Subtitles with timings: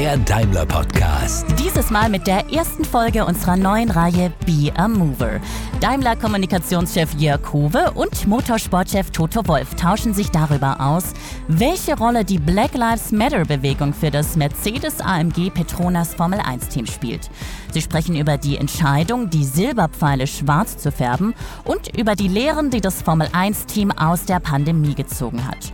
[0.00, 1.44] der Daimler Podcast.
[1.62, 5.40] Dieses Mal mit der ersten Folge unserer neuen Reihe Be a Mover.
[5.78, 11.12] Daimler Kommunikationschef Jörg Howe und Motorsportchef Toto Wolf tauschen sich darüber aus,
[11.48, 16.86] welche Rolle die Black Lives Matter Bewegung für das Mercedes AMG Petronas Formel 1 Team
[16.86, 17.28] spielt.
[17.74, 22.80] Sie sprechen über die Entscheidung, die Silberpfeile schwarz zu färben und über die Lehren, die
[22.80, 25.70] das Formel 1 Team aus der Pandemie gezogen hat.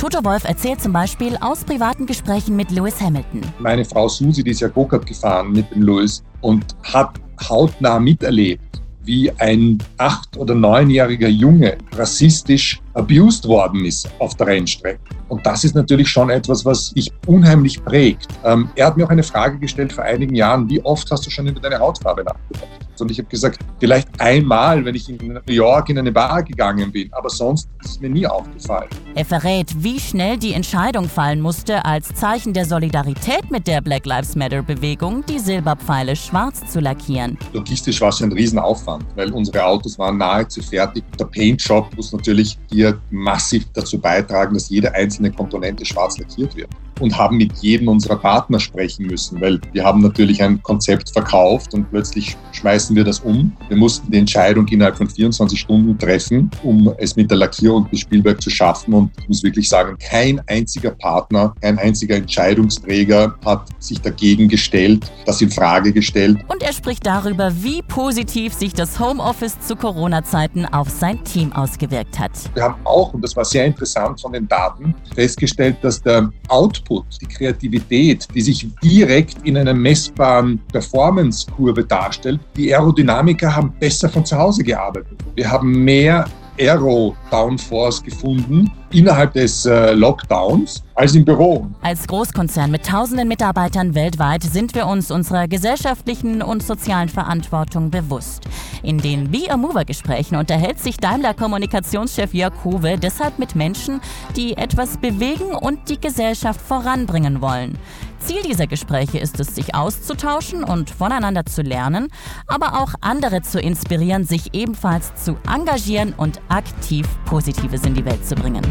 [0.00, 3.42] Toto Wolf erzählt zum Beispiel aus privaten Gesprächen mit Lewis Hamilton.
[3.58, 8.80] Meine Frau Susi, die ist ja Go-Kart gefahren mit dem Lewis und hat hautnah miterlebt,
[9.04, 15.00] wie ein acht- oder neunjähriger Junge rassistisch abused worden ist auf der Rennstrecke.
[15.28, 18.26] Und das ist natürlich schon etwas, was dich unheimlich prägt.
[18.44, 21.30] Ähm, er hat mir auch eine Frage gestellt vor einigen Jahren, wie oft hast du
[21.30, 22.68] schon über deine Hautfarbe nachgedacht?
[23.00, 26.92] Und ich habe gesagt, vielleicht einmal, wenn ich in New York in eine Bar gegangen
[26.92, 28.88] bin, aber sonst ist es mir nie aufgefallen.
[29.14, 34.06] Er verrät, wie schnell die Entscheidung fallen musste, als Zeichen der Solidarität mit der Black
[34.06, 37.38] Lives Matter Bewegung die Silberpfeile schwarz zu lackieren.
[37.52, 41.02] Logistisch war es ein Riesenaufwand, weil unsere Autos waren nahezu fertig.
[41.18, 46.56] Der Paint Shop muss natürlich hier massiv dazu beitragen, dass jede einzelne Komponente schwarz lackiert
[46.56, 51.10] wird und haben mit jedem unserer Partner sprechen müssen, weil wir haben natürlich ein Konzept
[51.10, 53.52] verkauft und plötzlich schmeißen wir das um.
[53.68, 58.00] Wir mussten die Entscheidung innerhalb von 24 Stunden treffen, um es mit der Lackierung bis
[58.00, 63.68] Spielberg zu schaffen und ich muss wirklich sagen, kein einziger Partner, kein einziger Entscheidungsträger hat
[63.78, 66.38] sich dagegen gestellt, das in Frage gestellt.
[66.48, 72.18] Und er spricht darüber, wie positiv sich das Homeoffice zu Corona-Zeiten auf sein Team ausgewirkt
[72.18, 72.32] hat.
[72.70, 77.26] Haben auch, und das war sehr interessant von den Daten, festgestellt, dass der Output, die
[77.26, 82.40] Kreativität, die sich direkt in einer messbaren Performance-Kurve darstellt.
[82.56, 85.18] Die Aerodynamiker haben besser von zu Hause gearbeitet.
[85.34, 86.26] Wir haben mehr
[86.58, 91.66] Aero-Downforce gefunden innerhalb des äh, Lockdowns als im Büro.
[91.82, 98.44] Als Großkonzern mit tausenden Mitarbeitern weltweit sind wir uns unserer gesellschaftlichen und sozialen Verantwortung bewusst.
[98.82, 104.00] In den Be a Mover Gesprächen unterhält sich Daimler Kommunikationschef Jörg Huwe deshalb mit Menschen,
[104.36, 107.78] die etwas bewegen und die Gesellschaft voranbringen wollen.
[108.20, 112.08] Ziel dieser Gespräche ist es, sich auszutauschen und voneinander zu lernen,
[112.46, 118.24] aber auch andere zu inspirieren, sich ebenfalls zu engagieren und aktiv Positives in die Welt
[118.24, 118.62] zu bringen.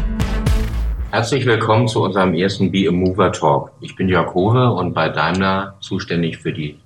[1.10, 3.72] Herzlich willkommen zu unserem ersten Be a Mover Talk.
[3.80, 6.78] Ich bin Jörg Hove und bei Daimler zuständig für die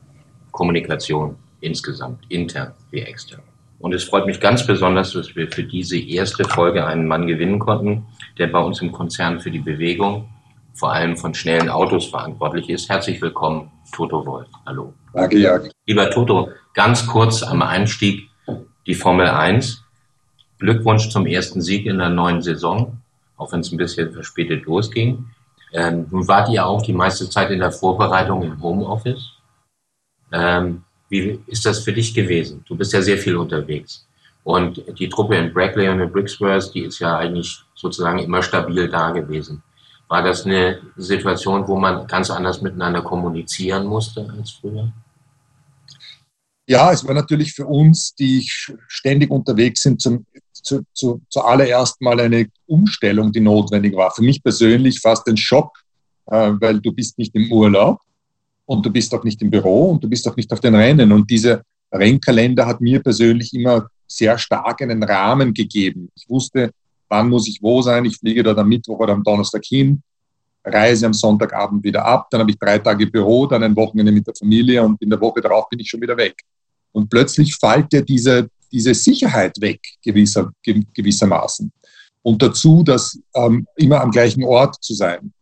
[0.51, 3.43] Kommunikation insgesamt, intern wie extern.
[3.81, 7.59] Und es freut mich ganz besonders, dass wir für diese erste Folge einen Mann gewinnen
[7.59, 8.07] konnten,
[8.39, 10.27] der bei uns im Konzern für die Bewegung
[10.75, 12.89] vor allem von schnellen Autos verantwortlich ist.
[12.89, 14.49] Herzlich willkommen, Toto Wolf.
[14.67, 14.93] Hallo.
[15.13, 15.71] Danke, Jörg.
[15.87, 18.29] Lieber Toto, ganz kurz am Einstieg
[18.87, 19.83] die Formel 1.
[20.59, 22.99] Glückwunsch zum ersten Sieg in der neuen Saison,
[23.37, 25.27] auch wenn es ein bisschen verspätet losging.
[25.73, 29.31] Ähm, nun wart ihr auch die meiste Zeit in der Vorbereitung im Homeoffice.
[30.33, 32.65] Ähm, wie ist das für dich gewesen?
[32.67, 34.07] Du bist ja sehr viel unterwegs.
[34.43, 38.89] Und die Truppe in Brackley und in Brixworth, die ist ja eigentlich sozusagen immer stabil
[38.89, 39.63] da gewesen
[40.15, 44.93] war das eine Situation, wo man ganz anders miteinander kommunizieren musste als früher?
[46.69, 48.49] Ja, es war natürlich für uns, die
[48.87, 54.13] ständig unterwegs sind, zum, zu, zu, zuallererst mal eine Umstellung, die notwendig war.
[54.13, 55.77] Für mich persönlich fast ein Schock,
[56.27, 57.99] äh, weil du bist nicht im Urlaub
[58.67, 61.11] und du bist auch nicht im Büro und du bist auch nicht auf den Rennen.
[61.11, 66.09] Und dieser Rennkalender hat mir persönlich immer sehr stark einen Rahmen gegeben.
[66.15, 66.71] Ich wusste,
[67.15, 68.05] wann muss ich wo sein.
[68.05, 70.03] Ich fliege dort am Mittwoch oder am Donnerstag hin,
[70.65, 74.27] reise am Sonntagabend wieder ab, dann habe ich drei Tage Büro, dann ein Wochenende mit
[74.27, 76.35] der Familie und in der Woche darauf bin ich schon wieder weg.
[76.93, 81.71] Und plötzlich fällt dir diese, diese Sicherheit weg, gewisser, gewissermaßen.
[82.23, 85.33] Und dazu, das ähm, immer am gleichen Ort zu sein.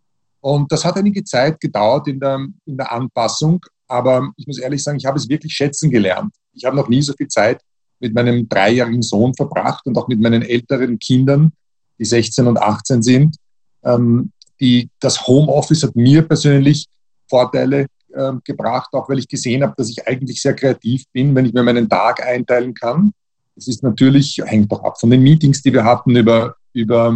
[0.40, 4.82] Und das hat einige Zeit gedauert in der, in der Anpassung, aber ich muss ehrlich
[4.82, 6.34] sagen, ich habe es wirklich schätzen gelernt.
[6.52, 7.60] Ich habe noch nie so viel Zeit
[8.00, 11.52] mit meinem dreijährigen Sohn verbracht und auch mit meinen älteren Kindern,
[12.02, 13.36] die 16 und 18 sind.
[13.84, 16.86] Ähm, die, das Homeoffice hat mir persönlich
[17.28, 21.46] Vorteile äh, gebracht, auch weil ich gesehen habe, dass ich eigentlich sehr kreativ bin, wenn
[21.46, 23.12] ich mir meinen Tag einteilen kann.
[23.54, 27.14] Es ist natürlich, hängt auch ab von den Meetings, die wir hatten über, über,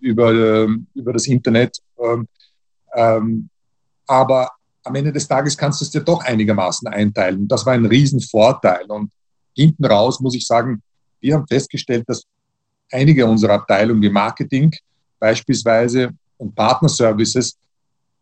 [0.00, 1.78] über, äh, über das Internet.
[2.02, 2.26] Ähm,
[2.94, 3.48] ähm,
[4.06, 4.50] aber
[4.84, 7.48] am Ende des Tages kannst du es dir doch einigermaßen einteilen.
[7.48, 8.86] Das war ein Riesenvorteil.
[8.88, 9.10] Und
[9.54, 10.82] hinten raus muss ich sagen,
[11.20, 12.24] wir haben festgestellt, dass
[12.90, 14.72] einige unserer Abteilungen wie Marketing
[15.18, 17.56] beispielsweise und Partnerservices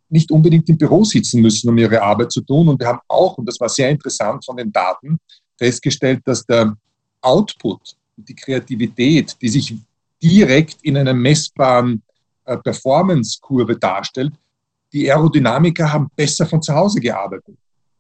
[0.09, 2.69] nicht unbedingt im Büro sitzen müssen, um ihre Arbeit zu tun.
[2.69, 5.19] Und wir haben auch, und das war sehr interessant von den Daten,
[5.59, 6.77] festgestellt, dass der
[7.21, 9.75] Output, die Kreativität, die sich
[10.23, 12.03] direkt in einer messbaren
[12.45, 14.33] äh, Performance-Kurve darstellt,
[14.93, 17.57] die Aerodynamiker haben besser von zu Hause gearbeitet.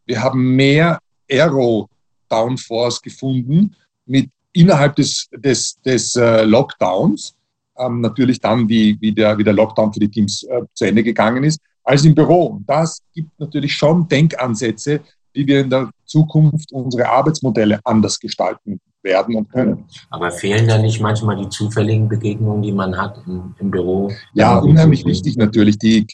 [0.06, 3.74] Wir haben mehr Aero-Downforce gefunden
[4.06, 7.34] mit innerhalb des, des, des äh, Lockdowns,
[7.76, 11.02] ähm, natürlich dann, wie, wie, der, wie der Lockdown für die Teams äh, zu Ende
[11.02, 12.46] gegangen ist, als im Büro.
[12.46, 15.00] Und das gibt natürlich schon Denkansätze,
[15.32, 19.84] wie wir in der Zukunft unsere Arbeitsmodelle anders gestalten werden und können.
[20.10, 24.10] Aber fehlen da nicht manchmal die zufälligen Begegnungen, die man hat im, im Büro?
[24.32, 25.78] Ja, unheimlich wichtig natürlich.
[25.78, 26.06] Die,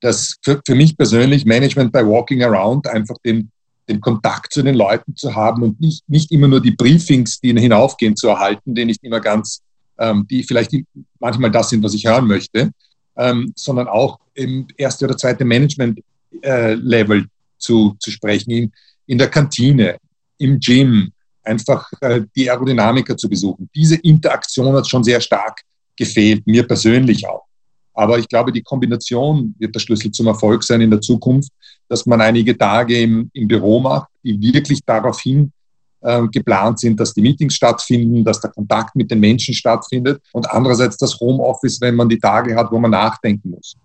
[0.00, 3.50] das für, für mich persönlich Management by Walking Around einfach den,
[3.90, 7.52] den Kontakt zu den Leuten zu haben und nicht, nicht immer nur die Briefings, die
[7.52, 9.60] hinaufgehen, zu erhalten, die nicht immer ganz,
[9.98, 10.72] ähm, die vielleicht
[11.18, 12.70] manchmal das sind, was ich hören möchte,
[13.16, 17.26] ähm, sondern auch im erste oder zweite Management-Level äh,
[17.58, 18.72] zu, zu sprechen, in,
[19.06, 19.98] in der Kantine,
[20.38, 23.68] im Gym, einfach äh, die Aerodynamiker zu besuchen.
[23.74, 25.60] Diese Interaktion hat schon sehr stark
[25.96, 27.44] gefehlt, mir persönlich auch.
[27.92, 31.50] Aber ich glaube, die Kombination wird der Schlüssel zum Erfolg sein in der Zukunft,
[31.90, 35.52] dass man einige Tage im, im Büro macht, die wirklich daraufhin
[36.00, 40.48] äh, geplant sind, dass die Meetings stattfinden, dass der Kontakt mit den Menschen stattfindet und
[40.48, 43.76] andererseits das Homeoffice, wenn man die Tage hat, wo man nachdenken muss.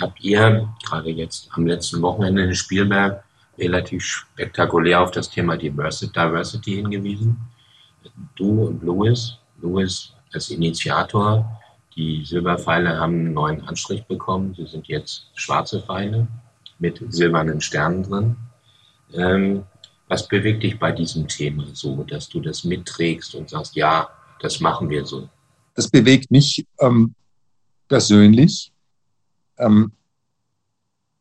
[0.00, 3.22] Habt ihr gerade jetzt am letzten Wochenende in Spielberg
[3.56, 7.36] relativ spektakulär auf das Thema Diversity hingewiesen?
[8.34, 11.48] Du und Louis, Louis als Initiator,
[11.94, 14.54] die Silberpfeile haben einen neuen Anstrich bekommen.
[14.56, 16.26] Sie sind jetzt schwarze Pfeile
[16.78, 18.36] mit silbernen Sternen drin.
[19.12, 19.64] Ähm,
[20.08, 24.08] was bewegt dich bei diesem Thema so, dass du das mitträgst und sagst, ja,
[24.40, 25.28] das machen wir so?
[25.74, 27.14] Das bewegt mich ähm,
[27.88, 28.72] persönlich
[29.58, 29.92] ähm,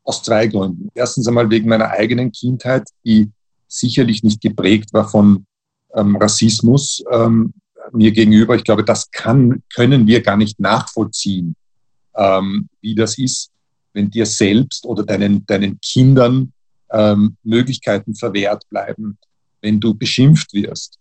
[0.03, 0.89] aus zwei Gründen.
[0.93, 3.31] Erstens einmal wegen meiner eigenen Kindheit, die
[3.67, 5.45] sicherlich nicht geprägt war von
[5.95, 7.53] ähm, Rassismus, ähm,
[7.91, 8.55] mir gegenüber.
[8.55, 11.55] Ich glaube, das kann, können wir gar nicht nachvollziehen,
[12.15, 13.51] ähm, wie das ist,
[13.95, 16.51] wenn dir selbst oder deinen, deinen Kindern
[16.91, 19.17] ähm, Möglichkeiten verwehrt bleiben,
[19.61, 20.99] wenn du beschimpft wirst.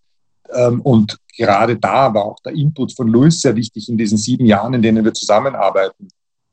[0.52, 4.46] Ähm, und gerade da war auch der Input von Louis sehr wichtig in diesen sieben
[4.46, 6.08] Jahren, in denen wir zusammenarbeiten.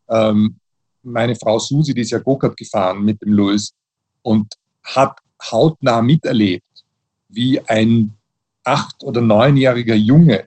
[0.10, 0.56] Ähm,
[1.04, 3.72] meine Frau Susi, die ist ja Go-Kart gefahren mit dem Louis
[4.24, 4.54] und
[4.84, 5.20] hat
[5.52, 6.66] hautnah miterlebt,
[7.30, 8.14] wie ein
[8.64, 10.46] acht- oder neunjähriger Junge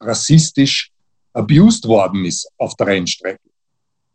[0.00, 0.90] rassistisch
[1.32, 3.47] abused worden ist auf der Rennstrecke.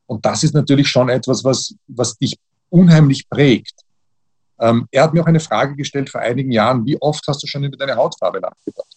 [0.06, 2.38] Und das ist natürlich schon etwas, was, was dich
[2.70, 3.82] unheimlich prägt.
[4.60, 7.48] Ähm, er hat mir auch eine Frage gestellt vor einigen Jahren, wie oft hast du
[7.48, 8.96] schon über deine Hautfarbe nachgedacht?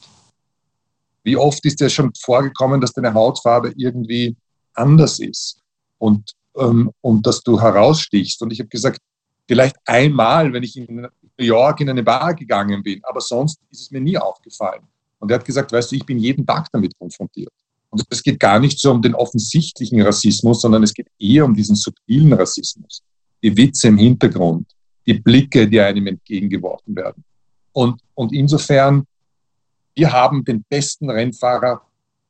[1.22, 4.36] Wie oft ist dir schon vorgekommen, dass deine Hautfarbe irgendwie
[4.74, 5.60] anders ist
[5.98, 8.40] und, ähm, und dass du herausstichst?
[8.42, 9.00] Und ich habe gesagt,
[9.48, 13.80] vielleicht einmal, wenn ich in New York in eine Bar gegangen bin, aber sonst ist
[13.80, 14.82] es mir nie aufgefallen.
[15.18, 17.52] Und er hat gesagt, weißt du, ich bin jeden Tag damit konfrontiert.
[17.96, 21.54] Und es geht gar nicht so um den offensichtlichen Rassismus, sondern es geht eher um
[21.54, 23.02] diesen subtilen Rassismus.
[23.42, 24.66] Die Witze im Hintergrund,
[25.06, 27.24] die Blicke, die einem entgegengeworfen werden.
[27.72, 29.06] Und, und insofern,
[29.94, 31.80] wir haben den besten Rennfahrer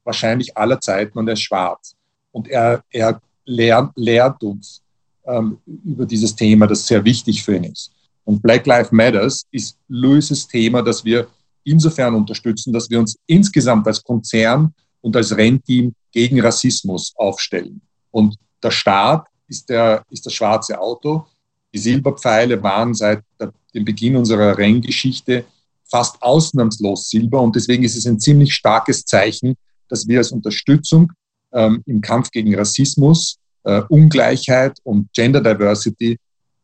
[0.05, 1.97] wahrscheinlich aller Zeiten und er ist schwarz.
[2.31, 4.83] Und er, er lehrt, lehrt uns
[5.27, 7.91] ähm, über dieses Thema, das sehr wichtig für ihn ist.
[8.25, 11.27] Und Black Lives Matters ist Louis' Thema, das wir
[11.65, 14.73] insofern unterstützen, dass wir uns insgesamt als Konzern
[15.07, 17.81] und als Rennteam gegen Rassismus aufstellen.
[18.11, 21.27] Und der Staat ist, der, ist das schwarze Auto.
[21.73, 25.45] Die Silberpfeile waren seit der, dem Beginn unserer Renngeschichte
[25.89, 27.41] fast ausnahmslos Silber.
[27.41, 29.55] Und deswegen ist es ein ziemlich starkes Zeichen,
[29.89, 31.13] dass wir als Unterstützung
[31.53, 36.19] ähm, im Kampf gegen Rassismus, äh, Ungleichheit und Gender Diversity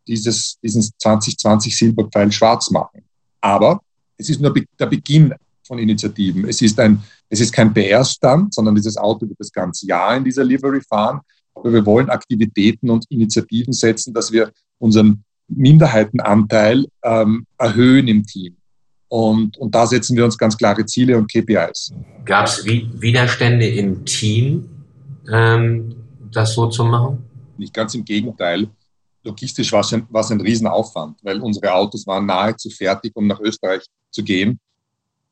[0.08, 3.04] dieses, diesen 2020 Silberpfeil schwarz machen.
[3.40, 3.80] Aber
[4.16, 5.32] es ist nur der Beginn
[5.64, 6.48] von Initiativen.
[6.48, 10.24] Es ist, ein, es ist kein PR-Stand, sondern dieses Auto wird das ganze Jahr in
[10.24, 11.20] dieser Livery fahren.
[11.54, 18.56] Aber wir wollen Aktivitäten und Initiativen setzen, dass wir unseren Minderheitenanteil ähm, erhöhen im Team.
[19.08, 21.94] Und, und da setzen wir uns ganz klare Ziele und KPIs.
[22.26, 24.68] Gab es Widerstände im Team,
[25.32, 25.94] ähm,
[26.30, 27.24] das so zu machen?
[27.56, 28.68] Nicht ganz im Gegenteil
[29.24, 33.84] logistisch war es ein, ein Riesenaufwand, weil unsere Autos waren nahezu fertig, um nach Österreich
[34.10, 34.60] zu gehen.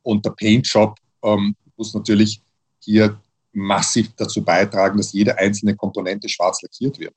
[0.03, 2.43] Und der Paint Shop ähm, muss natürlich
[2.79, 3.19] hier
[3.53, 7.15] massiv dazu beitragen, dass jede einzelne Komponente schwarz lackiert wird.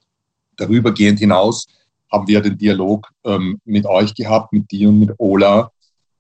[0.55, 1.67] Darübergehend hinaus
[2.12, 5.72] haben wir den Dialog ähm, mit euch gehabt, mit dir und mit Ola,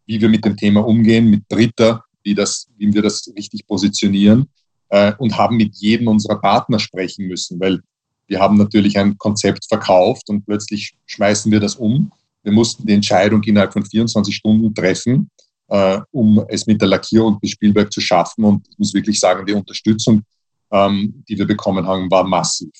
[0.05, 4.49] wie wir mit dem Thema umgehen, mit Britta, wie, das, wie wir das richtig positionieren
[4.89, 7.79] äh, und haben mit jedem unserer Partner sprechen müssen, weil
[8.27, 12.11] wir haben natürlich ein Konzept verkauft und plötzlich schmeißen wir das um.
[12.43, 15.29] Wir mussten die Entscheidung innerhalb von 24 Stunden treffen,
[15.69, 18.43] äh, um es mit der Lackierung bis Spielberg zu schaffen.
[18.43, 20.23] Und ich muss wirklich sagen, die Unterstützung,
[20.71, 22.71] ähm, die wir bekommen haben, war massiv.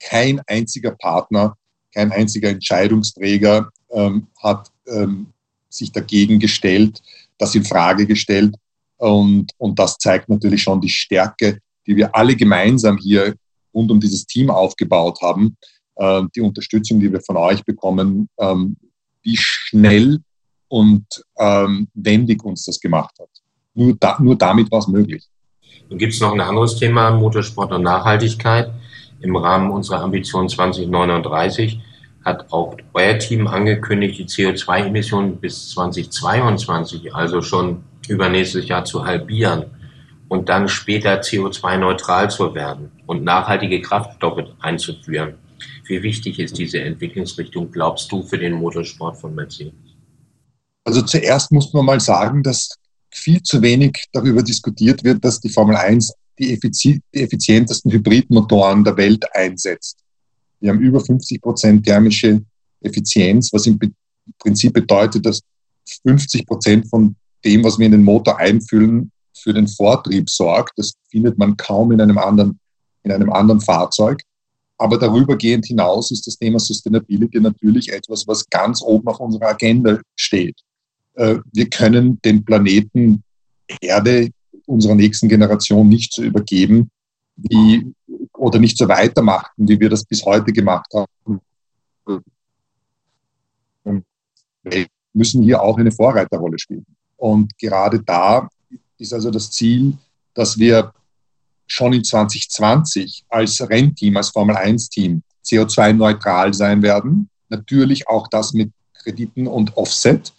[0.00, 1.56] kein einziger Partner,
[1.94, 5.28] kein einziger Entscheidungsträger ähm, hat ähm,
[5.70, 7.00] sich dagegen gestellt,
[7.38, 8.54] das in Frage gestellt.
[8.96, 13.34] Und, und das zeigt natürlich schon die Stärke, die wir alle gemeinsam hier
[13.72, 15.56] rund um dieses Team aufgebaut haben.
[15.96, 18.76] Äh, die Unterstützung, die wir von euch bekommen, ähm,
[19.22, 20.20] wie schnell
[20.74, 21.06] und
[21.38, 23.28] ähm, wendig uns das gemacht hat.
[23.74, 25.24] Nur, da, nur damit war es möglich.
[25.88, 28.72] Dann gibt es noch ein anderes Thema, Motorsport und Nachhaltigkeit.
[29.20, 31.78] Im Rahmen unserer Ambition 2039
[32.24, 39.66] hat auch euer Team angekündigt, die CO2-Emissionen bis 2022, also schon übernächstes Jahr zu halbieren
[40.28, 45.34] und dann später CO2-neutral zu werden und nachhaltige Kraftstoffe einzuführen.
[45.84, 49.83] Wie wichtig ist diese Entwicklungsrichtung, glaubst du, für den Motorsport von Mercedes?
[50.84, 52.76] Also zuerst muss man mal sagen, dass
[53.10, 58.84] viel zu wenig darüber diskutiert wird, dass die Formel 1 die, effizi die effizientesten Hybridmotoren
[58.84, 59.98] der Welt einsetzt.
[60.60, 62.42] Wir haben über 50 Prozent thermische
[62.80, 63.78] Effizienz, was im
[64.38, 65.40] Prinzip bedeutet, dass
[66.06, 70.72] 50 Prozent von dem, was wir in den Motor einfüllen, für den Vortrieb sorgt.
[70.78, 72.58] Das findet man kaum in einem anderen,
[73.02, 74.22] in einem anderen Fahrzeug.
[74.78, 80.00] Aber darübergehend hinaus ist das Thema Sustainability natürlich etwas, was ganz oben auf unserer Agenda
[80.16, 80.56] steht.
[81.14, 83.22] Äh, wir können den Planeten
[83.80, 84.30] Erde
[84.66, 86.90] unserer nächsten Generation nicht so übergeben,
[87.36, 87.92] wie,
[88.32, 91.40] oder nicht so weitermachen, wie wir das bis heute gemacht haben.
[94.62, 96.86] Wir müssen hier auch eine Vorreiterrolle spielen.
[97.16, 98.48] Und gerade da
[98.98, 99.96] ist also das Ziel,
[100.34, 100.92] dass wir
[101.66, 107.28] schon in 2020 als Rennteam, als Formel 1-Team CO2-neutral sein werden.
[107.48, 110.32] Natürlich auch das mit Krediten und Offset.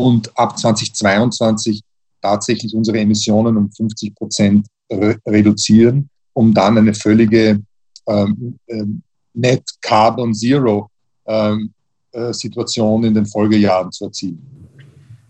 [0.00, 1.82] Und ab 2022
[2.22, 7.60] tatsächlich unsere Emissionen um 50 Prozent re reduzieren, um dann eine völlige
[8.06, 9.02] ähm, ähm,
[9.34, 10.88] Net Carbon Zero
[11.26, 11.74] ähm,
[12.12, 14.40] äh, Situation in den Folgejahren zu erzielen.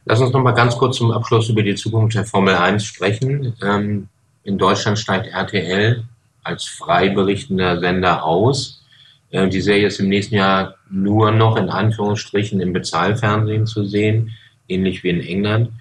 [0.04, 3.52] Lass uns noch mal ganz kurz zum Abschluss über die Zukunft der Formel 1 sprechen.
[3.62, 4.06] Ähm,
[4.44, 6.04] in Deutschland steigt RTL
[6.44, 8.84] als frei berichtender Sender aus.
[9.30, 14.30] Äh, die Serie ist im nächsten Jahr nur noch in Anführungsstrichen im Bezahlfernsehen zu sehen,
[14.70, 15.72] ähnlich wie in England.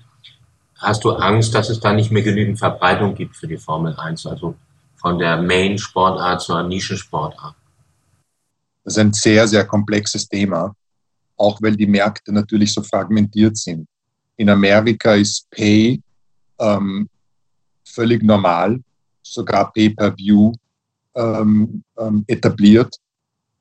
[0.76, 4.26] Hast du Angst, dass es da nicht mehr genügend Verbreitung gibt für die Formel 1,
[4.26, 4.56] also
[4.96, 7.56] von der Main-Sportart zur Nischensportart?
[8.84, 10.74] Das ist ein sehr, sehr komplexes Thema,
[11.36, 13.88] auch weil die Märkte natürlich so fragmentiert sind.
[14.38, 16.02] In Amerika ist Pay
[16.60, 17.10] ähm,
[17.84, 18.80] völlig normal,
[19.22, 20.54] sogar Pay-per-View
[21.16, 22.96] ähm, ähm, etabliert.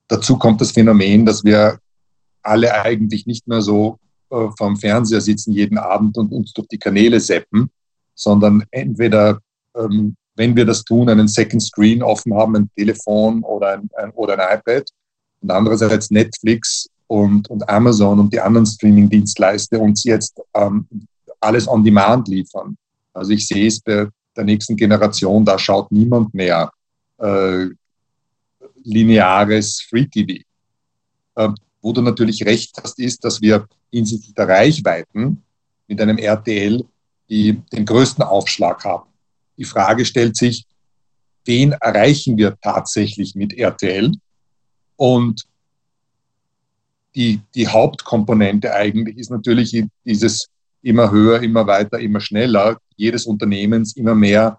[0.06, 1.78] Dazu kommt das Phänomen, dass wir
[2.42, 3.98] alle eigentlich nicht mehr so
[4.30, 7.70] äh, vorm Fernseher sitzen jeden Abend und uns durch die Kanäle seppen,
[8.14, 9.40] sondern entweder,
[9.76, 14.10] ähm, wenn wir das tun, einen Second Screen offen haben, ein Telefon oder ein, ein,
[14.10, 14.88] oder ein iPad
[15.40, 20.86] und andererseits Netflix und, und Amazon und die anderen Streaming-Dienstleister uns jetzt ähm,
[21.40, 22.76] alles on demand liefern.
[23.12, 26.70] Also ich sehe es bei der nächsten Generation, da schaut niemand mehr
[27.18, 27.66] äh,
[28.84, 30.42] lineares Free TV.
[31.34, 31.48] Äh,
[31.80, 35.42] wo du natürlich recht hast, ist, dass wir hinsichtlich der Reichweiten
[35.86, 36.84] mit einem RTL
[37.28, 39.08] die den größten Aufschlag haben.
[39.56, 40.64] Die Frage stellt sich,
[41.44, 44.12] wen erreichen wir tatsächlich mit RTL?
[44.96, 45.44] Und
[47.14, 50.48] die, die Hauptkomponente eigentlich ist natürlich dieses
[50.82, 54.58] immer höher, immer weiter, immer schneller, jedes Unternehmens immer mehr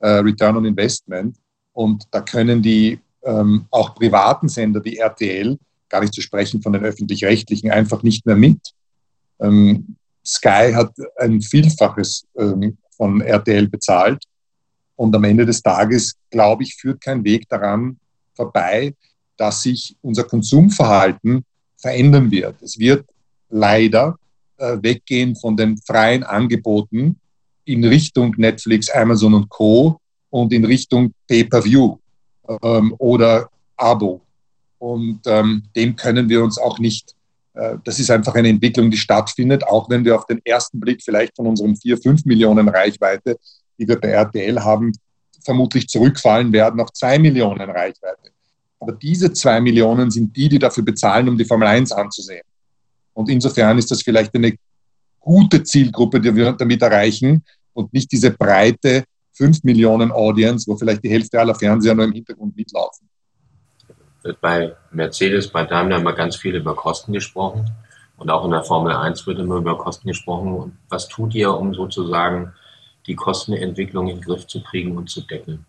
[0.00, 1.36] äh, Return on Investment.
[1.72, 5.58] Und da können die ähm, auch privaten Sender wie RTL,
[5.94, 8.58] gar nicht zu sprechen von den öffentlich-rechtlichen, einfach nicht mehr mit.
[9.40, 9.94] Ähm,
[10.26, 14.24] Sky hat ein Vielfaches ähm, von RTL bezahlt.
[14.96, 17.96] Und am Ende des Tages, glaube ich, führt kein Weg daran
[18.34, 18.92] vorbei,
[19.36, 21.44] dass sich unser Konsumverhalten
[21.76, 22.60] verändern wird.
[22.60, 23.06] Es wird
[23.48, 24.18] leider
[24.56, 27.20] äh, weggehen von den freien Angeboten
[27.66, 30.00] in Richtung Netflix, Amazon und Co.
[30.30, 31.96] und in Richtung Pay-per-View
[32.64, 34.23] ähm, oder Abo.
[34.84, 37.14] Und ähm, dem können wir uns auch nicht,
[37.54, 41.02] äh, das ist einfach eine Entwicklung, die stattfindet, auch wenn wir auf den ersten Blick
[41.02, 43.38] vielleicht von unseren 4, 5 Millionen Reichweite,
[43.78, 44.92] die wir bei RTL haben,
[45.42, 48.30] vermutlich zurückfallen werden auf 2 Millionen Reichweite.
[48.78, 52.44] Aber diese 2 Millionen sind die, die dafür bezahlen, um die Formel 1 anzusehen.
[53.14, 54.52] Und insofern ist das vielleicht eine
[55.18, 61.02] gute Zielgruppe, die wir damit erreichen und nicht diese breite 5 Millionen Audience, wo vielleicht
[61.02, 63.08] die Hälfte aller Fernseher nur im Hintergrund mitlaufen.
[64.24, 67.70] Wird bei Mercedes, bei Daimler immer ganz viel über Kosten gesprochen.
[68.16, 70.76] Und auch in der Formel 1 wird immer über Kosten gesprochen.
[70.88, 72.52] Was tut ihr, um sozusagen
[73.06, 75.64] die Kostenentwicklung in den Griff zu kriegen und zu decken?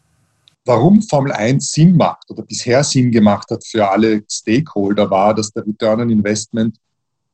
[0.65, 5.51] warum Formel 1 Sinn macht oder bisher Sinn gemacht hat für alle Stakeholder, war, dass
[5.51, 6.77] der Return on Investment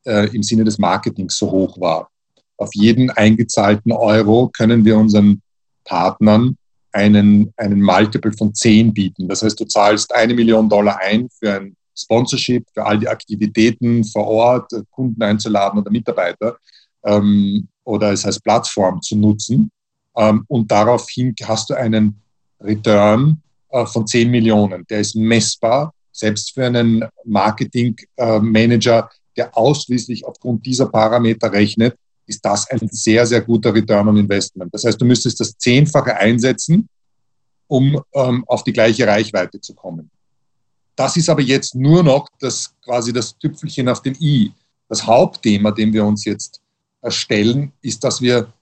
[0.06, 2.10] äh, im Sinne des Marketings so hoch war.
[2.58, 5.42] Auf jeden eingezahlten Euro können wir unseren
[5.86, 6.58] Partnern
[6.92, 9.28] einen, einen Multiple von 10 bieten.
[9.28, 14.04] Das heißt, du zahlst eine Million Dollar ein für ein Sponsorship, für all die Aktivitäten
[14.04, 16.58] vor Ort, Kunden einzuladen oder Mitarbeiter
[17.04, 19.72] ähm, oder es als Plattform zu nutzen.
[20.16, 22.22] Ähm, und daraufhin hast du einen
[22.60, 24.86] Return äh, von 10 Millionen.
[24.90, 31.96] Der ist messbar, selbst für einen Marketing-Manager, äh, der ausschließlich aufgrund dieser Parameter rechnet,
[32.32, 34.74] ist das ein sehr, sehr guter Return on Investment.
[34.74, 36.88] Das heißt, du müsstest das Zehnfache einsetzen,
[37.68, 40.10] um ähm, auf die gleiche Reichweite zu kommen.
[40.96, 44.52] Das ist aber jetzt nur noch das quasi das Tüpfelchen auf dem i.
[44.88, 46.62] Das Hauptthema, dem wir uns jetzt
[47.02, 48.54] erstellen, ist, dass wir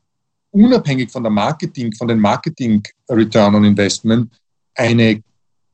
[0.52, 4.32] unabhängig von der Marketing, von den Marketing Return on Investment
[4.76, 5.22] eine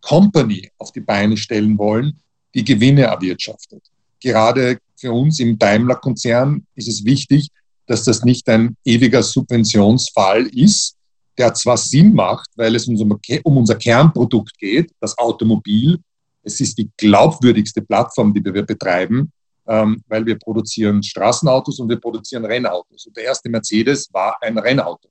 [0.02, 2.20] Company auf die Beine stellen wollen,
[2.54, 3.84] die Gewinne erwirtschaftet.
[4.20, 7.50] Gerade für uns im Daimler-Konzern ist es wichtig,
[7.88, 10.96] dass das nicht ein ewiger Subventionsfall ist,
[11.38, 16.00] der zwar Sinn macht, weil es um unser Kernprodukt geht, das Automobil.
[16.44, 19.32] Es ist die glaubwürdigste Plattform, die wir betreiben,
[19.68, 23.08] ähm, weil wir produzieren Straßenautos und wir produzieren Rennautos.
[23.08, 25.10] Und der erste Mercedes war ein Rennauto.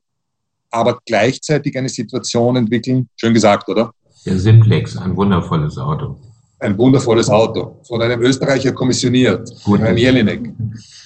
[0.70, 3.92] Aber gleichzeitig eine Situation entwickeln, schön gesagt, oder?
[4.24, 6.16] Der Simplex, ein wundervolles Auto.
[6.60, 10.54] Ein wundervolles Auto, von einem Österreicher kommissioniert, Gut, Herrn Jelinek.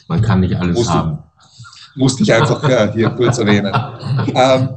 [0.06, 1.18] Man kann nicht alles haben.
[1.98, 3.74] Musste ich einfach ja, hier kurz erwähnen.
[4.34, 4.68] Ähm,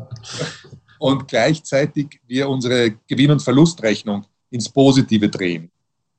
[0.99, 5.71] und gleichzeitig wir unsere Gewinn- und Verlustrechnung ins Positive drehen.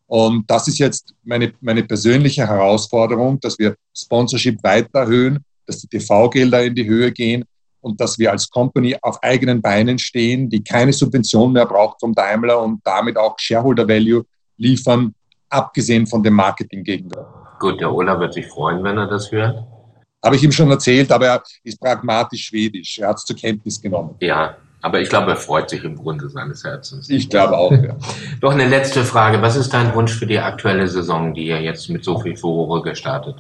[0.07, 5.87] Und das ist jetzt meine, meine persönliche Herausforderung, dass wir Sponsorship weiter erhöhen, dass die
[5.89, 7.45] TV-Gelder in die Höhe gehen
[7.81, 12.15] und dass wir als Company auf eigenen Beinen stehen, die keine Subvention mehr braucht vom
[12.15, 14.25] Daimler und damit auch Shareholder Value
[14.57, 15.15] liefern,
[15.49, 17.57] abgesehen von dem Marketing gegenüber.
[17.59, 19.65] Gut, der Ola wird sich freuen, wenn er das hört.
[20.25, 22.99] Habe ich ihm schon erzählt, aber er ist pragmatisch schwedisch.
[22.99, 24.15] Er hat es zur Kenntnis genommen.
[24.21, 27.09] Ja, aber ich glaube, er freut sich im Grunde seines Herzens.
[27.09, 27.97] Ich glaube auch, ja.
[28.41, 29.41] Doch eine letzte Frage.
[29.41, 32.83] Was ist dein Wunsch für die aktuelle Saison, die ihr jetzt mit so viel Furore
[32.83, 33.37] gestartet?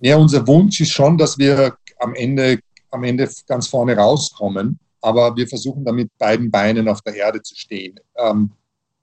[0.00, 2.58] Ja, unser Wunsch ist schon, dass wir am Ende,
[2.90, 4.78] am Ende ganz vorne rauskommen.
[5.00, 8.00] Aber wir versuchen da mit beiden Beinen auf der Erde zu stehen.
[8.16, 8.52] Ähm,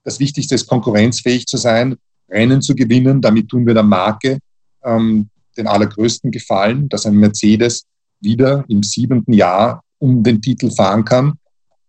[0.03, 1.95] das Wichtigste ist, konkurrenzfähig zu sein,
[2.29, 3.21] Rennen zu gewinnen.
[3.21, 4.39] Damit tun wir der Marke
[4.83, 7.85] ähm, den allergrößten Gefallen, dass ein Mercedes
[8.19, 11.33] wieder im siebenten Jahr um den Titel fahren kann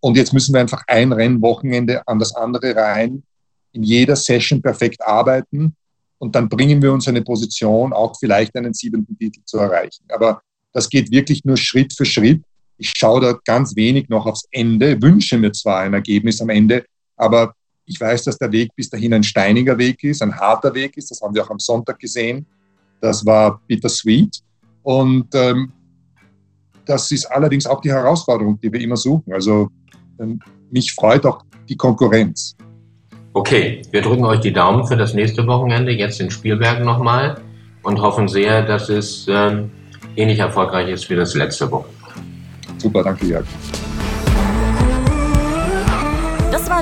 [0.04, 3.22] und jetzt müssen wir einfach ein Rennwochenende an das andere rein,
[3.72, 5.74] in jeder Session perfekt arbeiten
[6.18, 10.04] und dann bringen wir uns eine Position, auch vielleicht einen siebenten Titel zu erreichen.
[10.10, 10.42] Aber
[10.74, 12.42] das geht wirklich nur Schritt für Schritt.
[12.76, 16.84] Ich schaue da ganz wenig noch aufs Ende, wünsche mir zwar ein Ergebnis am Ende,
[17.16, 17.54] aber
[17.86, 21.10] ich weiß, dass der Weg bis dahin ein steiniger Weg ist, ein harter Weg ist.
[21.10, 22.44] Das haben wir auch am Sonntag gesehen.
[23.00, 24.40] Das war bittersweet.
[24.82, 25.72] Und ähm,
[26.86, 29.32] das ist allerdings auch die Herausforderung, die wir immer suchen.
[29.32, 29.68] Also
[30.20, 32.56] ähm, mich freut auch die Konkurrenz.
[33.32, 37.40] Okay, wir drücken euch die Daumen für das nächste Wochenende, jetzt in Spielberg nochmal
[37.82, 39.70] und hoffen sehr, dass es ähm,
[40.16, 41.98] ähnlich erfolgreich ist wie das letzte Wochenende.
[42.78, 43.46] Super, danke Jörg.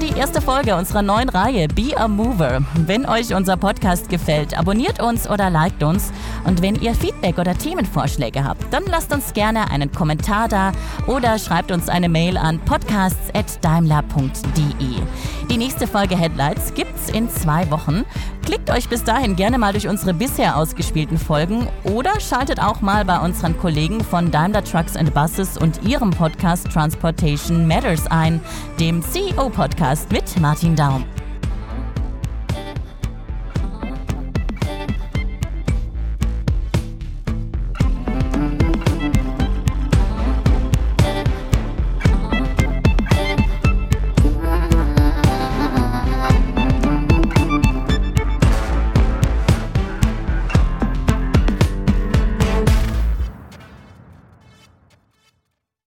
[0.03, 2.63] Die erste Folge unserer neuen Reihe Be a Mover.
[2.75, 6.13] Wenn euch unser Podcast gefällt, abonniert uns oder liked uns.
[6.45, 10.73] Und wenn ihr Feedback oder Themenvorschläge habt, dann lasst uns gerne einen Kommentar da
[11.07, 15.47] oder schreibt uns eine Mail an podcasts.daimler.de.
[15.49, 18.05] Die nächste Folge Headlights gibt's in zwei Wochen.
[18.45, 23.05] Klickt euch bis dahin gerne mal durch unsere bisher ausgespielten Folgen oder schaltet auch mal
[23.05, 28.41] bei unseren Kollegen von Daimler Trucks and Buses und ihrem Podcast Transportation Matters ein,
[28.81, 31.05] dem CEO-Podcast mit Martin Daum.